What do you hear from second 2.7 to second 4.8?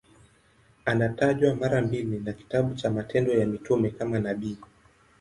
cha Matendo ya Mitume kama nabii.